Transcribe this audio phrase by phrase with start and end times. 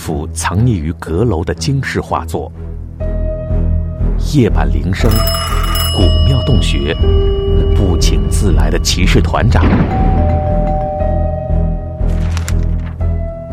[0.00, 2.50] 幅藏匿于阁楼的惊世画作，
[4.32, 5.10] 夜半铃声，
[5.94, 6.94] 古庙洞穴，
[7.76, 9.62] 不请自来的骑士团长。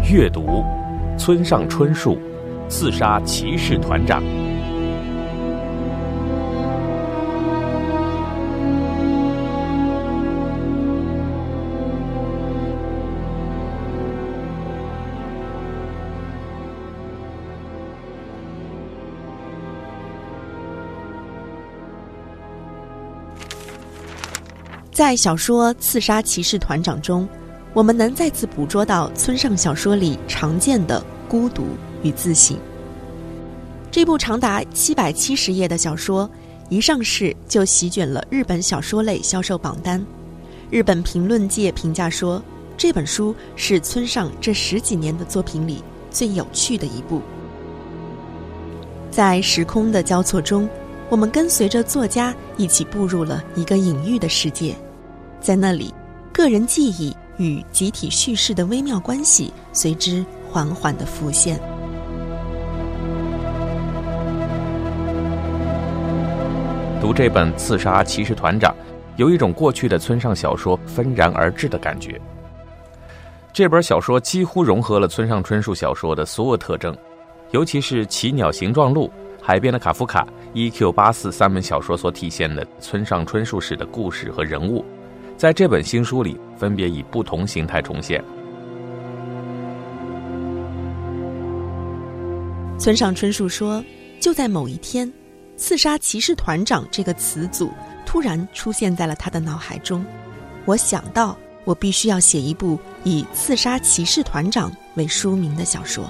[0.09, 0.63] 阅读：
[1.17, 2.17] 村上春树，
[2.69, 4.23] 刺杀骑士团长。
[24.97, 27.29] 在小说《刺杀骑士团长》中，
[27.71, 31.67] 我们能再次捕捉到村上小说里常见的孤独
[32.01, 32.57] 与自省。
[33.91, 36.27] 这部长达七百七十页的小说
[36.67, 40.03] 一上市就席卷了日本小说类销售榜单。
[40.71, 42.41] 日本评论界评价说，
[42.75, 47.21] 这本书是村上这十几年的作品里最有趣的一部。
[49.11, 50.67] 在时空的交错中，
[51.07, 54.75] 我们跟随着作家一起步入了一个隐喻的世界。
[55.39, 55.93] 在那里，
[56.33, 61.59] 个人记忆与集体叙事的微妙关系随之缓缓的浮现。
[66.99, 68.73] 读这本《刺杀骑士团长》，
[69.15, 72.19] 有一种过去的村上小说纷然而至的感觉。
[73.53, 76.95] 这本小说几乎融合了村上春树小说的所有特征，
[77.51, 79.05] 尤其是《奇鸟形状录》
[79.43, 80.23] 《海边的卡夫卡》
[80.53, 80.91] 《E.Q.
[80.91, 84.83] 八四》三本小说所体现的村上春树式的故事和人物。
[85.37, 88.23] 在这本新书里，分别以不同形态重现。
[92.79, 93.83] 村上春树说
[94.19, 95.11] ：“就在某一天，
[95.55, 97.71] 刺杀骑士团长这个词组
[98.03, 100.03] 突然出现在了他的脑海中。
[100.65, 106.09] 我想到，我必须要写一部以刺杀骑士团长为书名的小说。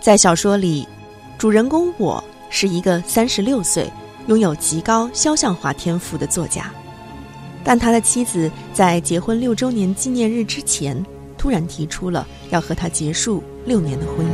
[0.00, 0.86] 在小说里，
[1.38, 3.90] 主人公我是一个三十六岁、
[4.28, 6.72] 拥有极高肖像画天赋的作家。”
[7.64, 11.00] 但他的妻子在结婚六周年纪念日之前，
[11.38, 14.30] 突然提出了要和他结束六年的婚姻。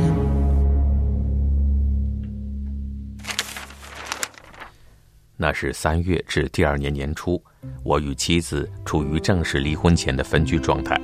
[5.37, 7.41] 那是三月至第二年年初，
[7.83, 10.99] 我与妻子处于正式离婚前的分居状态。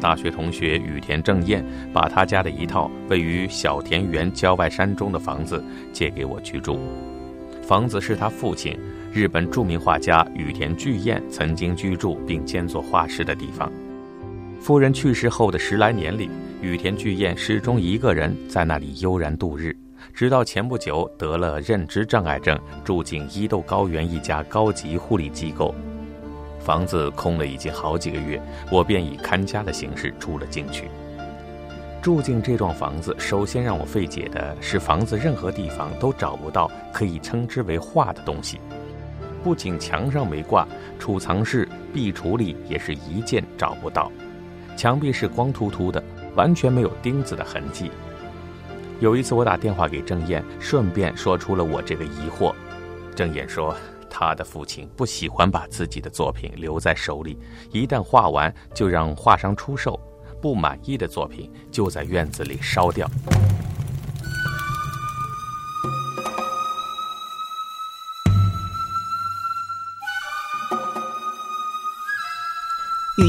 [0.00, 5.60] 大学同学羽田正彦把他家的一套位于小田园郊外山中的房子
[5.92, 6.78] 借给我居住，
[7.66, 8.78] 房子是他父亲。
[9.10, 13.70] 日本著名画家羽田巨彦曾经居住并兼做画师的地方。
[14.60, 16.28] 夫人去世后的十来年里，
[16.60, 19.74] 羽田巨彦始终一个人在那里悠然度日，
[20.12, 25.74] 直到前不久得了认知障碍症，住进伊豆高原一家高级护理机构。
[26.60, 28.40] 房子空了已经好几个月，
[28.70, 30.84] 我便以看家的形式住了进去。
[32.02, 38.60] 住进这幢房子，首先让我费解的是，房子任何地方都找不到可以称之为画的东西。
[39.42, 40.66] 不仅墙上没挂，
[40.98, 44.10] 储藏室、壁橱里也是一件找不到。
[44.76, 46.02] 墙壁是光秃秃的，
[46.34, 47.90] 完全没有钉子的痕迹。
[49.00, 52.52] 有一次我打电话给郑燕，顺便说出了我这个疑惑。
[53.14, 53.74] 郑燕说，
[54.10, 57.38] 他的父亲不喜欢把自己的作品留在手里，
[57.72, 59.98] 一旦画完就让画商出售，
[60.40, 63.08] 不满意的作品就在院子里烧掉。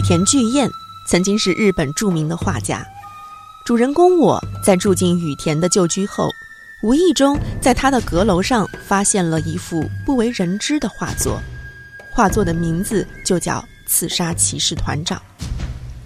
[0.09, 0.68] 田巨彦
[1.06, 2.84] 曾经是日本著名的画家，
[3.64, 6.32] 主人公我在住进羽田的旧居后，
[6.82, 11.40] 无意中在他的阁楼上发现了一幅不为人知的画作，
[12.11, 15.16] 画作的名字就叫《刺杀骑士团长》。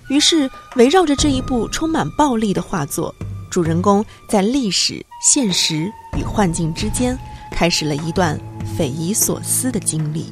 [0.10, 3.16] 于是，围绕着这一部充满暴力的画作，
[3.50, 7.18] 主人公在历史、现实与幻境之间，
[7.54, 8.38] 开始了一段
[8.78, 10.26] 匪夷所思的经历。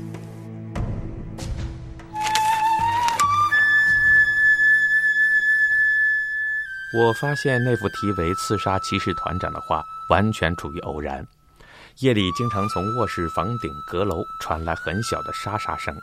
[6.93, 11.25] 我发现那幅题为《刺杀骑士团长》的画完全出于偶然。
[11.99, 15.95] 夜里经常从卧室房顶阁楼传来很小的沙沙声，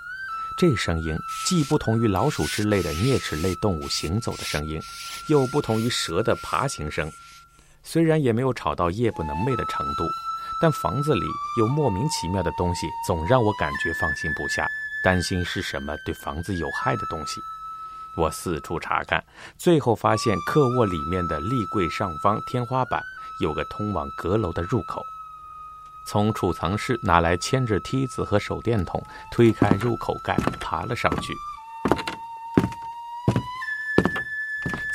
[0.59, 1.15] 这声音
[1.47, 4.81] 既不同于老鼠之类的啮齿类动物行走的声音，
[5.29, 7.11] 又不同于蛇的爬行声。
[7.83, 10.05] 虽然也没有吵到夜不能寐的程度，
[10.61, 11.27] 但房子里
[11.59, 14.67] 有莫名其妙的东西，总让我感觉放心不下，
[15.05, 17.41] 担心是什么对房子有害的东西。
[18.17, 19.25] 我四处查看，
[19.57, 23.01] 最后发现客卧里面的立柜上方天花板
[23.41, 25.05] 有个通往阁楼的入口。
[26.07, 31.35] 从储藏室拿来牵制梯子和手电筒，推开入口盖，爬了上去。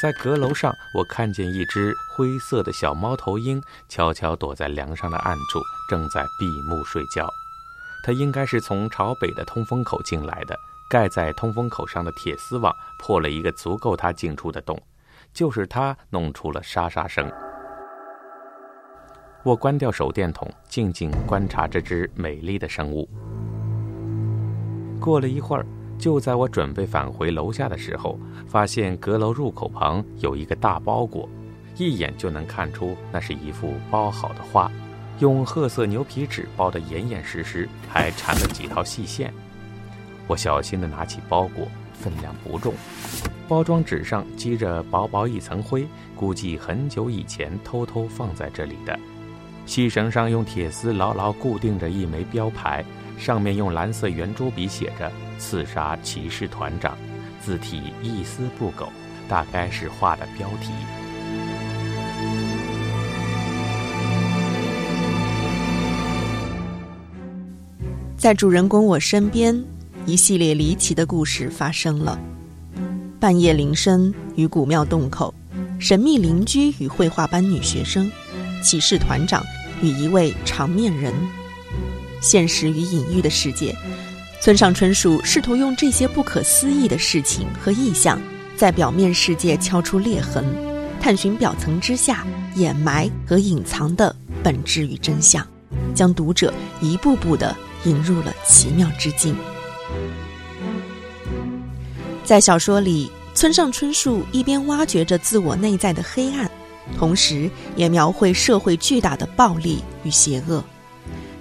[0.01, 7.29] 在阁楼上，我看见一只灰色的小猫头鹰悄悄躲在梁上的暗处，正在闭目睡觉。
[8.03, 10.59] 它应该是从朝北的通风口进来的。
[10.93, 14.79] 盖在通风口上的铁丝网破了一个足够它进出的洞，
[15.33, 17.27] 就是它弄出了沙沙声。
[19.41, 23.09] 我关掉手电筒，静静观察这只美丽的生物。
[24.99, 25.65] 过了一会儿，
[25.97, 31.27] 就在我准备返回楼下的时候，发现阁楼入口旁有一个大包裹，
[31.75, 34.71] 一眼就能看出那是一幅包好的画，
[35.17, 39.33] 用褐色牛皮纸包得严严实实，还缠了几条细线。
[40.27, 42.73] 我小心地拿起包裹，分量不重，
[43.47, 45.85] 包装纸上积着薄薄一层灰，
[46.15, 48.97] 估计很久以前偷偷放在这里的。
[49.65, 52.83] 细绳上用铁丝牢牢固定着一枚标牌，
[53.17, 56.97] 上面用蓝色圆珠笔写着“刺杀骑士团长”，
[57.41, 58.89] 字体一丝不苟，
[59.29, 60.71] 大概是画的标题。
[68.17, 69.63] 在主人公我身边，
[70.05, 72.19] 一系列离奇的故事发生了：
[73.21, 75.33] 半夜铃声与古庙洞口，
[75.79, 78.11] 神秘邻居与绘画班女学生。
[78.61, 79.41] 骑士团长
[79.81, 81.13] 与一位长面人，
[82.21, 83.73] 现实与隐喻的世界，
[84.41, 88.21] 村上春树试图用这些不可思议的事情和意象，
[88.57, 90.45] 在表面世界敲出裂痕，
[90.99, 95.45] 探寻表层之下掩埋和隐藏的本质与真相，
[95.95, 97.55] 将读者一步步地
[97.85, 99.33] 引入了奇妙之境。
[102.23, 106.49] 在小说里，村上春树一边挖掘着自我内在的黑暗。
[106.97, 110.63] 同时，也描绘社会巨大的暴力与邪恶。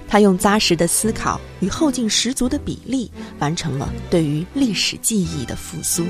[0.08, 6.04] 他用扎实的思考与后劲十足的比例，完成了对于历史记忆的复苏。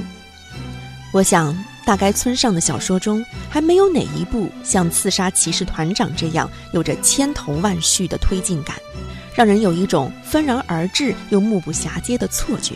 [1.12, 8.76] 我想，大概村上的小说中，还没有哪一部像《刺杀骑士团长》这样有着千头万绪的推进感，
[9.34, 12.74] 让人有一种纷然而至又目不暇接的错觉，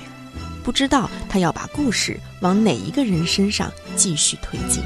[0.64, 4.82] 不知道他要把故事往哪一个人身上继续推进。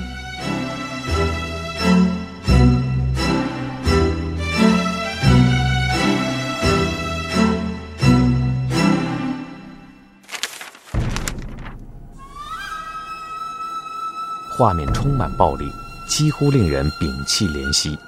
[14.61, 15.73] 画面充满暴力，
[16.07, 17.99] 几乎令人屏气怜惜。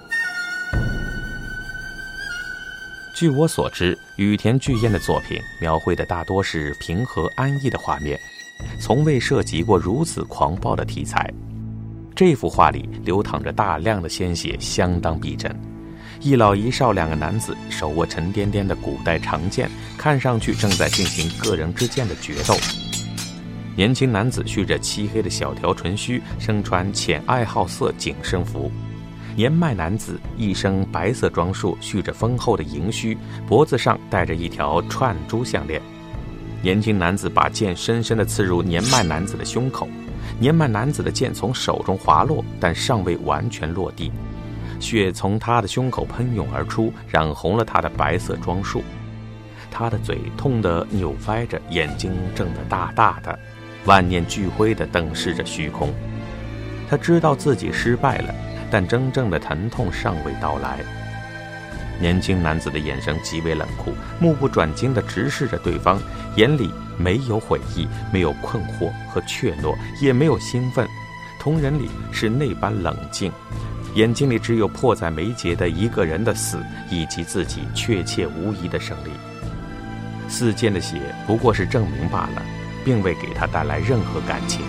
[3.15, 8.21] 据我所知，羽田巨彦的作品描绘的大多是平和安逸的画面，
[8.79, 11.33] 从未涉及过如此狂暴的题材。
[12.15, 15.59] 这幅画里流淌着大量的鲜血，相当逼真。
[16.21, 22.55] 一老一少两个男子手握沉甸甸的古代长剑，看上去正在进行个人之间的决斗。
[23.75, 28.71] 年轻男子蓄着漆黑的小条唇须，身穿浅爱好色紧身服；
[29.35, 33.17] 年迈男子一身白色装束，蓄着丰厚的银须，
[33.49, 35.81] 脖子上戴着一条串珠项链。
[36.61, 39.89] 年轻男子把剑深深地刺入年迈男子的胸口，
[40.39, 44.13] 年迈男子的剑从手中滑落，但尚未完全落地，
[44.81, 48.85] 血从他的胸口喷涌而出，染红了他的白色装束。
[49.71, 53.39] 他的嘴痛得扭歪着，眼睛睁得大大的。
[53.85, 55.93] 万念俱灰地瞪视着虚空，
[56.89, 58.35] 他知道自己失败了，
[58.71, 60.79] 但真正的疼痛尚未到来。
[62.01, 66.01] 年轻男子的眼神极为冷酷，目不转睛地直视着对方，
[66.37, 70.87] 眼里没有悔意，没有困惑和怯懦，也没有兴奋，
[71.39, 73.31] 同人里是那般冷静，
[73.95, 76.59] 眼睛里只有迫在眉睫的一个人的死，
[76.91, 79.11] 以及自己确切无疑的胜利。
[80.29, 80.97] 四溅的血
[81.27, 82.43] 不过是证明罢了。
[82.85, 84.63] 并未给他带来任何感情。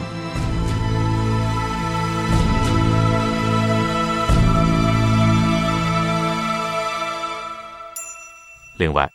[8.77, 9.09] 另外，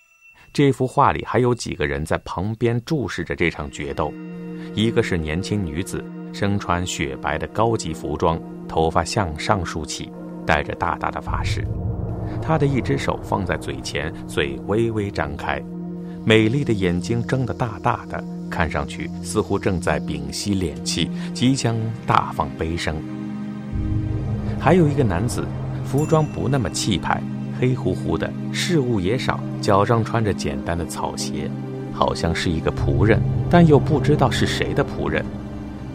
[0.53, 4.13] 这幅画里还有几个人在旁边注视着这场决斗。
[4.75, 6.03] 一个是年轻女子，
[6.33, 10.11] 身穿雪白的高级服装，头发向上梳起，
[10.47, 11.67] 戴着大大的发饰。
[12.41, 15.63] 她的一只手放在嘴前，嘴微微张开，
[16.25, 18.23] 美丽的眼睛睁得大大的。
[18.49, 21.77] 看上去似乎正在屏息敛气，即将
[22.07, 22.97] 大放悲声。
[24.59, 25.45] 还有一个男子，
[25.85, 27.23] 服装不那么气派，
[27.61, 31.51] 黑乎乎的，事物也少，脚上穿着简单的草鞋，
[31.93, 35.25] 好像是一个仆人，但又不知道是谁的仆人。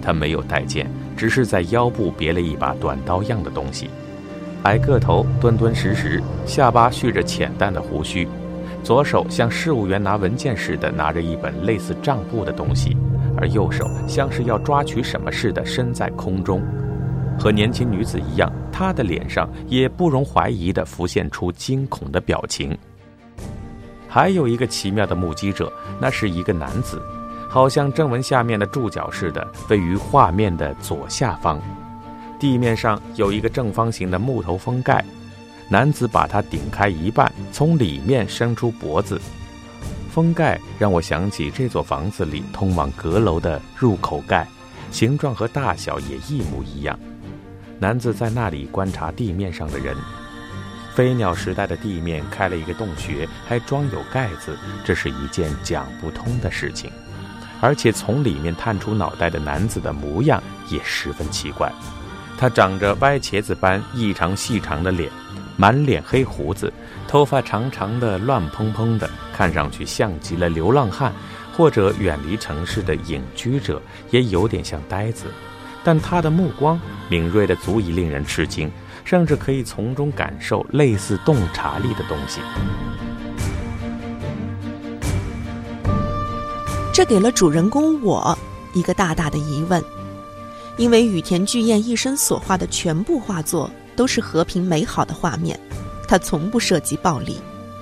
[0.01, 3.89] 他没有带剑，只是在腰部别了一把短刀样的东西。
[4.63, 8.27] 矮个头，敦敦实实，下巴蓄着浅淡的胡须，
[8.83, 12.97] 左手像事务员拿文件似的拿着一本类似账簿的东西，
[13.37, 16.61] 而右手像是要抓取什么似的伸在空中。
[17.39, 22.77] 和年轻女子一样，她的脸上也不容怀疑地浮现出惊恐的表情。
[24.07, 27.01] 还有一个奇妙的目击者，那是一个男子，
[27.49, 31.59] 好像正文下面的注脚似的，位于画面的左下方。
[32.37, 35.03] 地面上有一个正方形的木头封盖，
[35.69, 39.19] 男子把它顶开一半，从里面伸出脖子。
[40.11, 44.47] 封盖让我想起这座房子里通往阁楼的入口盖，
[44.91, 46.99] 形状和大小也一模一样。
[47.79, 49.95] 男子在那里观察地面上的人。
[50.93, 54.55] 飞鸟时代的地面开了一个洞穴，还装有盖子，
[54.85, 56.91] 这是一件讲不通的事情。
[57.59, 61.71] 而且从里面探出脑袋的男子的模样也十分奇怪。
[62.37, 65.09] 他长着歪茄子般异常细长的脸，
[65.55, 66.71] 满脸黑胡子，
[67.07, 71.13] 头发长长的、乱蓬蓬的，看上去像极了流浪汉，
[71.55, 75.25] 或者远离城市的隐居者，也有点像呆子。
[75.83, 76.79] 但他的目光
[77.09, 78.71] 敏锐的足以令人吃惊，
[79.03, 82.39] 甚至可以从中感受类似洞察力的东西。
[86.93, 88.37] 这给了主人公我
[88.73, 89.83] 一个大大的疑问。
[90.75, 95.59] 因为羽田巨彦一生所画的全部画作都是和平美好的画面，
[96.07, 97.37] 他从不涉及暴力，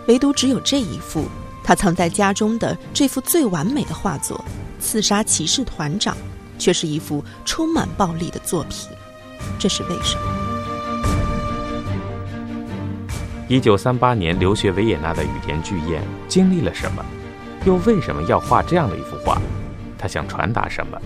[0.08, 1.26] 唯独只有这一幅
[1.64, 4.38] 他藏在家中的这幅最完美的画作
[4.84, 6.16] 《刺杀骑士团长》，
[6.58, 8.90] 却是一幅充满暴力的作品，
[9.60, 10.22] 这是为什么？
[13.48, 17.06] 一九三八年留学维也纳的雨田巨彦经历了什么？
[17.66, 19.40] 又为什么要画这样的一幅画？
[19.98, 21.00] 他想传达什么？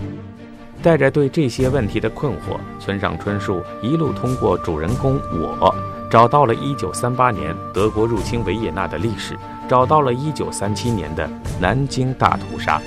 [0.86, 5.74] 带着对这些问题的困惑，村上春树一路通过主人公我，
[6.08, 9.36] 找到了1938年德国入侵维也纳的历史，
[9.68, 11.28] 找到了1937年的
[11.58, 12.80] 南京大屠杀。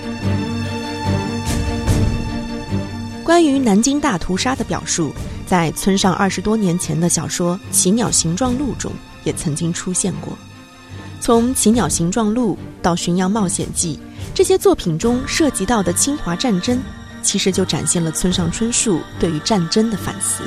[3.25, 5.11] 关于南京大屠杀的表述，
[5.45, 8.89] 在村上二十多年前的小说《奇鸟形状录》中
[9.25, 10.31] 也曾经出现过。
[11.19, 13.99] 从《奇鸟形状录》到《巡洋冒险记》，
[14.33, 16.81] 这些作品中涉及到的侵华战争。
[17.21, 20.43] 其实就展现了村上春树对于战争的反思。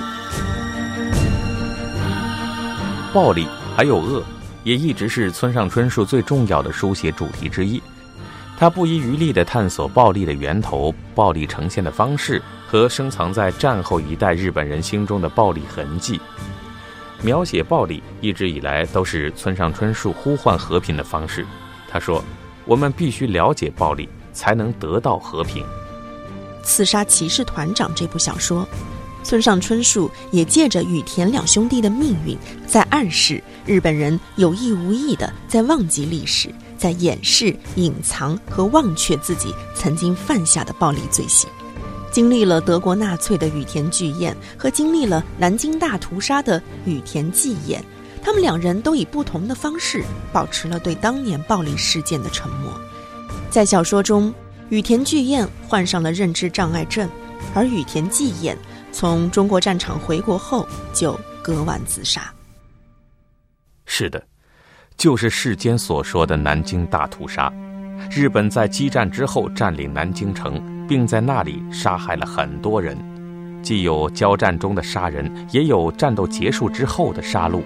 [3.12, 4.22] 暴力还有恶，
[4.64, 7.82] 也一直是村上春树最重要的书写主题之一。
[8.58, 16.20] 他不遗余力地探索暴力的源头、暴力呈现的方式和深藏在战后一代日本人心中的暴力痕迹。
[17.22, 21.44] 描写暴力一直以来都是村上春树呼唤和平的方式。
[21.88, 22.24] 他说
[22.64, 25.64] ：“我们必须了解暴力，才能得到和平。”
[26.62, 28.66] 《刺杀骑士团长》这部小说，
[29.22, 41.48] 村上春树也借着羽田两兄弟的命运，在暗示日本人有意无意的在忘记历史，在掩饰、隐藏和忘却自己曾经犯下的暴力罪行。
[42.10, 47.82] 经历了德国纳粹的羽田巨彦和经历了南京大屠杀的羽田纪彦，
[48.22, 52.72] 他们两人都以不同的方式保持了对当年暴力事件的沉默。
[53.50, 54.34] 在小说中。
[54.72, 57.06] 羽田巨彦患上了认知障碍症，
[57.54, 58.56] 而羽田纪彦
[58.90, 61.12] 从中国战场回国后就
[61.42, 62.32] 割腕自杀。
[63.84, 64.26] 是的，
[64.96, 67.52] 就是世间所说的南京大屠杀。
[68.10, 72.96] 日本在激战之后占领南京城，并在那里杀害了很多人，
[73.62, 77.60] 既有交战中的杀人，也有战斗结束之后的杀戮。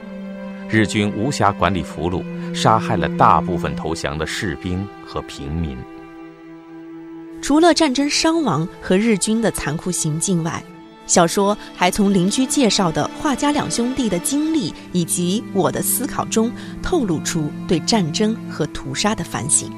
[0.69, 5.79] 日军无暇管理俘虏，杀害了大部分投降的士兵和平民。
[7.43, 10.63] 除了战争伤亡和日军的残酷行径外，
[11.07, 16.51] 小说还从邻居介绍的画家两兄弟的经历以及我的思考中
[16.83, 19.71] 透露出对战争和屠杀的反省。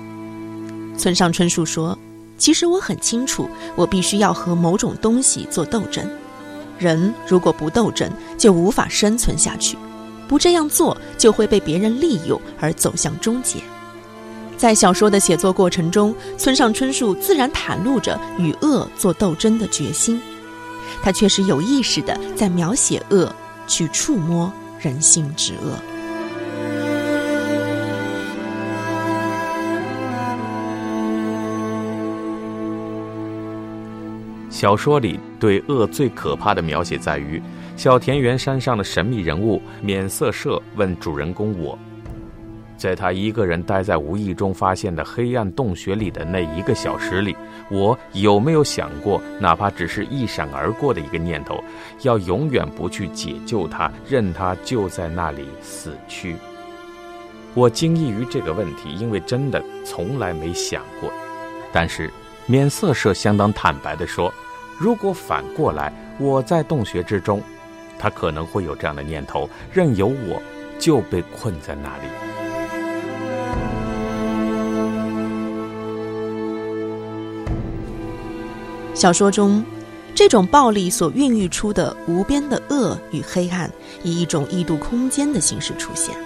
[0.96, 1.96] 村上春树说
[2.38, 6.08] ：“其实我很清楚，我必须要和某种东西做斗争。
[6.78, 9.76] 人如果不斗争，就无法生存下去；
[10.26, 13.58] 不这样做，就会被别人利用而走向终结。”
[14.58, 20.20] 在小说的写作过程中，村上春树自然袒露着与恶做斗争的决心。
[21.00, 23.32] 他确实有意识的在描写恶，
[23.68, 25.78] 去触摸人性之恶。
[34.50, 37.40] 小说里对恶最可怕的描写在于，
[37.76, 41.78] 小田园山上的神秘人物免色社问主人公我。
[42.78, 47.36] 在他一个人待在无意中发现的黑暗洞穴里的那一个小时里，
[47.68, 51.62] 我有没有想过，哪怕只是一闪而过的一个念头，
[52.02, 56.36] 要永远不去解救他，任他就在那里死去？
[57.54, 61.10] 我惊异于这个问题，因为真的从来没想过。
[61.72, 62.08] 但是，
[62.46, 64.32] 免色社相当坦白地说，
[64.78, 67.42] 如果反过来，我在洞穴之中，
[67.98, 70.40] 他可能会有这样的念头，任由我
[70.78, 72.47] 就被困在那里。
[78.98, 79.64] 小说中，
[80.12, 83.70] 这种暴力所孕育出的无边的恶与黑暗，
[84.02, 86.16] 以一种异度空间的形式出现。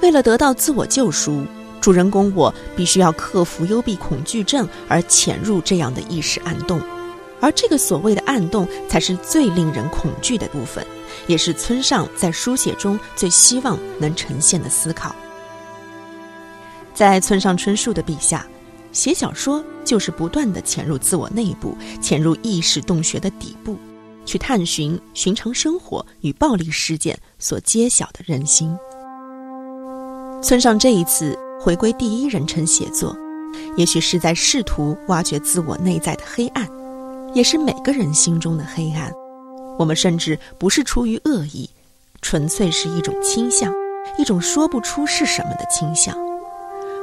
[0.00, 1.44] 为了得到自我救赎，
[1.82, 6.80] 主人公我必须要克服幽闭恐惧症，而潜入这样的意识暗洞。
[7.42, 10.82] 而这个所谓的暗洞，才是最令人恐惧的部分，
[11.26, 15.14] 也是村上在书写中最希望能呈现的思考。
[16.94, 18.46] 在村上春树的笔下。
[18.92, 23.76] 写小说就是不断的潜入自我内部，潜入意识洞穴的底部，
[24.24, 28.76] 去探寻寻常生活与暴力事件所揭晓的人心。
[30.42, 33.16] 村上这一次回归第一人称写作，
[33.76, 36.68] 也许是在试图挖掘自我内在的黑暗，
[37.32, 39.10] 也是每个人心中的黑暗。
[39.78, 41.70] 我们甚至不是出于恶意，
[42.20, 43.72] 纯粹是一种倾向，
[44.18, 46.31] 一种说不出是什么的倾向。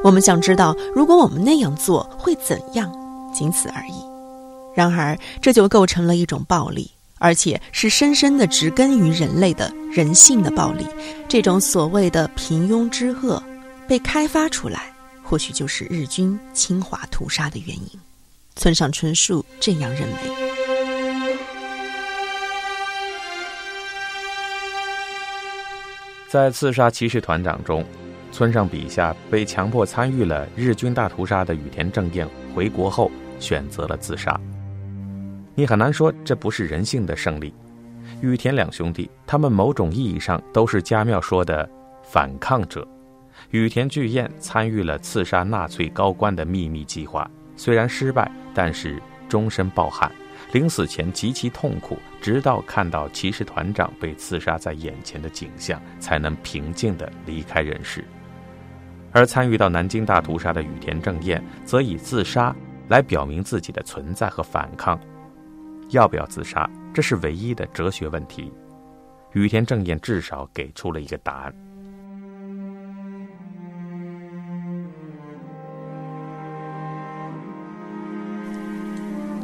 [0.02, 2.92] 我们想知道，如果我们那样做会怎样，
[3.34, 3.94] 仅此而已。
[4.74, 10.86] 然而，这就构成了一种暴力，而且是深深的植根于人类的人性的暴力。
[11.28, 13.44] 这种所谓的平庸之恶，
[13.90, 17.90] 被开发出来，或许就是日军侵华屠杀的原因。
[18.56, 20.16] 村上春树这样认为。
[26.30, 27.84] 在刺杀骑士团长中。
[28.40, 32.26] 村上笔下被强迫参与了日军大屠杀的羽田正彦
[32.56, 34.40] 回国后选择了自杀。
[35.56, 37.54] 你很难说这不是人性的胜利。
[38.22, 41.70] 羽田两兄弟，他们某种意义上都是家庙说的
[42.02, 42.88] 反抗者。
[43.50, 50.10] 羽田巨彦参与了刺杀纳粹高官的秘密计划，虽然失败，但是终身抱憾，
[50.54, 58.02] 临死前极其痛苦，直到看到骑士团长被刺杀在眼前的景象，才能平静地离开人世。
[59.12, 62.56] 而参与到南京大屠杀的羽田正彦，则以自杀
[62.88, 65.00] 来表明自己的存在和反抗。
[65.90, 68.52] 要不要自杀，这是唯一的哲学问题。
[69.34, 71.54] 羽田正彦至少给出了一个答案。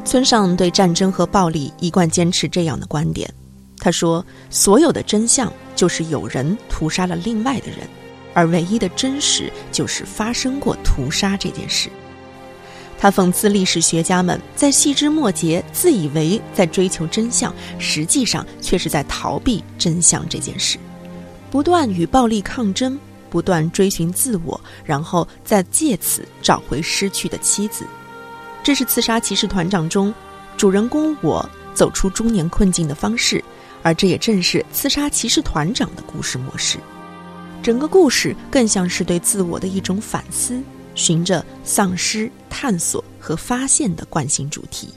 [0.04, 3.28] 村上对战争和暴力一贯坚持这样的观点。
[3.80, 7.80] 他说：“所有的真相就是有人屠杀了另外的人。”
[8.36, 11.90] 而唯一的真实就是发生过屠杀这件事。
[12.98, 20.78] 他讽刺历史学家们在细枝末节自以为在追求真相，实际上却是在逃避真相这件事，
[21.52, 22.98] 不断与暴力抗争，
[23.30, 27.86] 不断追寻自我，然后再借此找回失去的妻子。
[28.64, 30.12] 这是刺杀骑士团长中
[30.58, 33.44] 主人公我走出中年困境的方式，
[33.84, 36.80] 而这也正是刺杀骑士团长的故事模式。
[37.66, 40.62] 整个故事更像是对自我的一种反思，
[40.94, 44.90] 循着丧失、探索和发现的惯性主题。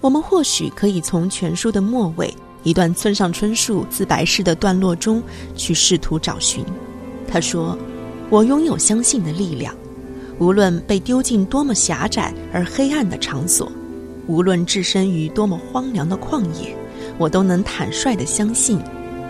[0.00, 5.22] 我们或许可以从全书的末尾一段村上春树自白式的段落中
[5.54, 6.64] 去试图找寻。
[7.28, 7.78] 他说
[8.28, 9.72] ：“我拥有相信的力量，
[10.40, 13.70] 无论被丢进多么狭窄而黑暗的场所，
[14.26, 16.76] 无论置身于多么荒凉的旷野，
[17.18, 18.80] 我都能坦率地相信，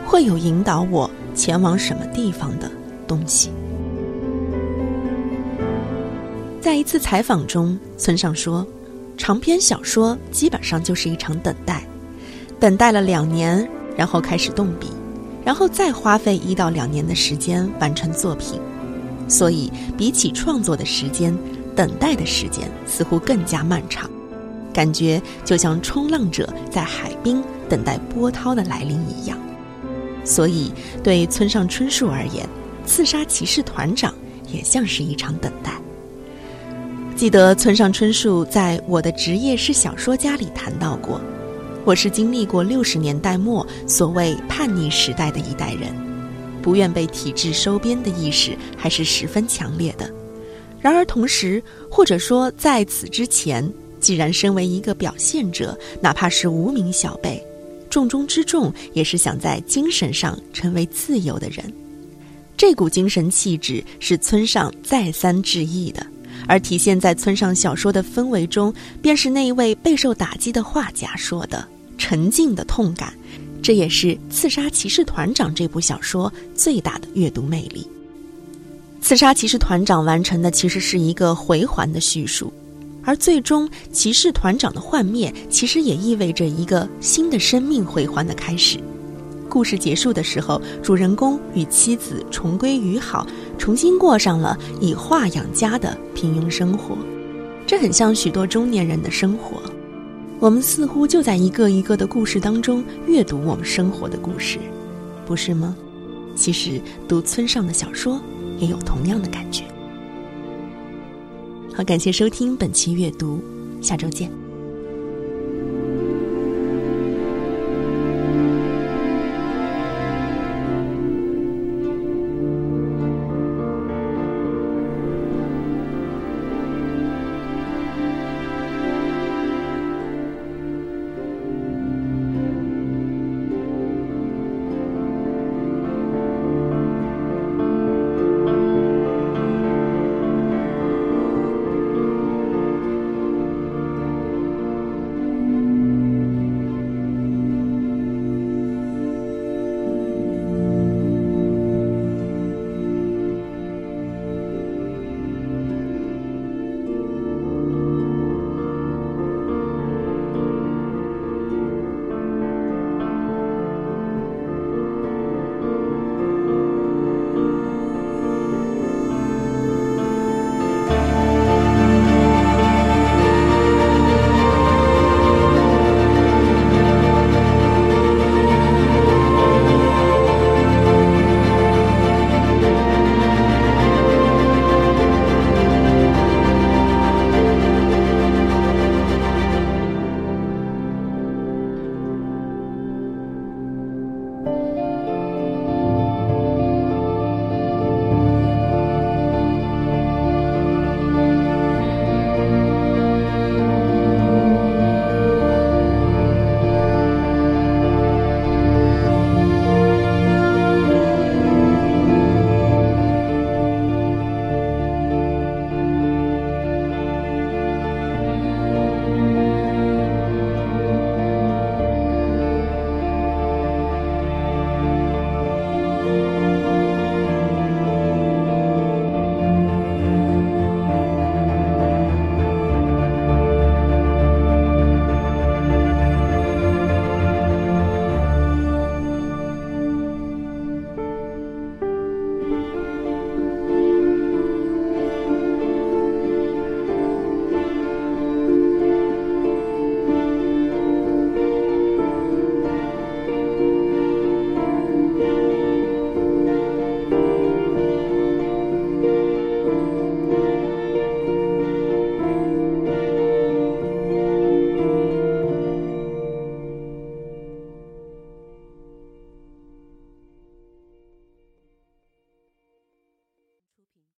[0.07, 2.69] 会有引导我。”前往什么地方的
[3.07, 3.51] 东西？
[6.61, 8.67] 在一次采访中，村上说
[9.17, 11.85] ：“长篇小说基本上就是一场等待，
[12.59, 14.89] 等待了两年，然后开始动笔，
[15.45, 18.61] 然后再花费一到两年的时间完成作品。
[19.29, 21.33] 所以，比起创作的时间，
[21.77, 24.11] 等待的时间似乎更加漫长，
[24.75, 29.38] 感觉就像冲浪者在海滨等待波涛的来临一样。”
[30.29, 30.71] 所以，
[31.03, 32.47] 对村上春树而言，
[32.85, 34.15] 刺杀骑士团长
[34.53, 35.73] 也像是一场等待。
[37.17, 41.19] 记得村上春树在《我的职业是小说家》里谈到过
[41.85, 45.93] ：“我是经历过六十年代末所谓叛逆时代的一代人，
[46.63, 50.09] 不愿被体制收编的意识还是十分强烈的。
[50.79, 51.61] 然而，同时
[51.91, 57.45] 或者说在此之前，既然身为一个表现者，哪怕是无名小辈，
[57.99, 61.65] 重中之重也是想在精神上成为自由的人。
[62.57, 66.07] 这股精神气质是村上再三致意的，
[66.47, 73.13] 而体现在村上小说的氛围中，便是那一位备受打击的画家说的沉静的痛感。
[73.61, 77.85] 这也是《刺杀骑士团长》这部小说最大的阅读魅力。
[79.05, 82.53] 《刺杀骑士团长》完成的其实是一个回环的叙述，
[83.05, 88.79] 而最终骑士团长的幻灭，其实也意味着一个新的生命回环的开始。
[89.49, 96.97] 故事结束的时候，主人公与妻子重归于好，重新过上了以画养家的平庸生活。
[97.67, 99.63] 这很像许多中年人的生活。
[100.39, 104.59] 我们似乎就在一个一个的故事当中阅读我们生活的故事，
[105.27, 105.75] 不是吗？
[106.37, 108.21] 其实读村上的小说
[108.59, 109.65] 也有同样的感觉。
[111.79, 113.41] 好，感谢收听本期阅读，
[113.81, 114.48] 下周见。